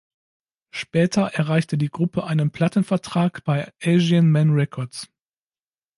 [0.71, 5.07] Später erreichte die Gruppe einen Plattenvertrag bei Asian Man Records.